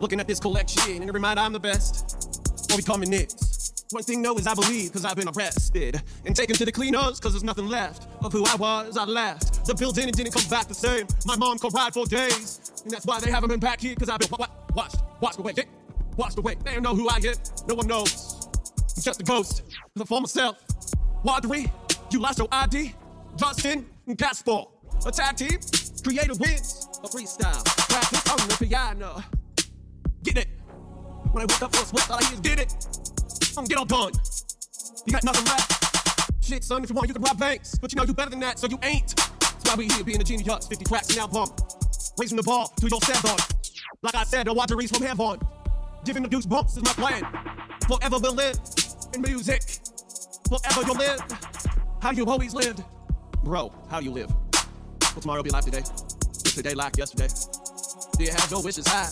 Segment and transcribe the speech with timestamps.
[0.00, 2.70] Looking at this collection and remind I'm the best.
[2.72, 3.86] Or becoming this.
[3.90, 7.18] One thing no is I believe cause I've been arrested and taken to the cleaners
[7.18, 8.96] cause there's nothing left of who I was.
[8.96, 11.06] I left the building and didn't come back the same.
[11.26, 14.20] My mom ride for days and that's why they haven't been back here cause I've
[14.20, 15.68] been wa- wa- washed, washed away, dick,
[16.16, 16.56] washed away.
[16.64, 17.34] They don't know who I am.
[17.68, 18.48] No one knows.
[18.96, 19.62] I'm just a ghost
[19.96, 20.56] the former self.
[21.24, 21.70] Wadri,
[22.12, 22.94] you lost your ID.
[23.36, 24.62] Justin and Casper,
[25.06, 25.58] a tag team.
[26.04, 27.64] Creative wins, a freestyle.
[27.88, 29.22] Practice on the piano.
[30.22, 30.48] Get it.
[31.32, 32.74] When I wake up first, what all I is get it.
[33.56, 34.12] I'm get all done.
[35.06, 36.44] You got nothing left.
[36.44, 37.78] Shit, son, if you want, you can rob banks.
[37.78, 39.16] But you know you better than that, so you ain't.
[39.16, 40.66] That's why we here being a genius.
[40.66, 41.48] 50 tracks an album.
[42.18, 43.36] Raising the bar to your seven.
[44.02, 45.38] Like I said, the reach from heaven.
[46.04, 47.22] Giving the goose bumps is my plan.
[47.86, 48.58] Forever will live
[49.14, 49.62] in music.
[50.48, 51.20] Forever you'll live.
[52.02, 52.82] How you always lived.
[53.44, 54.30] Bro, how you live?
[55.14, 55.82] Will tomorrow be like today?
[56.44, 57.28] Is today like yesterday?
[58.16, 59.08] Do you have your wishes high?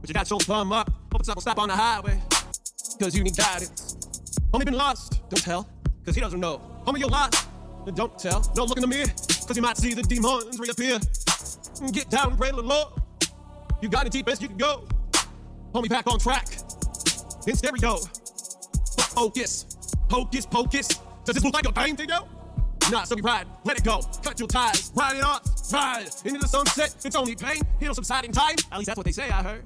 [0.00, 0.90] But you got your thumb up.
[1.12, 2.20] Hope it's not stop on the highway.
[2.98, 3.96] Cause you need guidance.
[4.52, 5.68] Homie been lost, don't tell.
[6.04, 6.60] Cause he doesn't know.
[6.86, 7.48] Homie, you're lost,
[7.94, 8.40] don't tell.
[8.54, 9.06] Don't look in the mirror,
[9.46, 10.98] cause you might see the demons reappear.
[11.92, 12.92] Get down and pray to the Lord.
[13.80, 14.86] You got it deep as you can go.
[15.74, 16.46] Homie, back on track.
[17.46, 17.96] In stereo.
[19.14, 19.66] Focus.
[20.10, 20.88] Hocus pocus.
[21.24, 22.90] Does this look like a thing to you?
[22.90, 23.46] Nah, so be ride.
[23.64, 24.00] Let it go.
[24.22, 24.92] Cut your ties.
[24.94, 25.42] Ride it off.
[25.72, 26.94] Ride into the sunset.
[27.04, 27.62] It's only pain.
[27.80, 28.56] It'll subside in time.
[28.72, 29.64] At least that's what they say, I heard.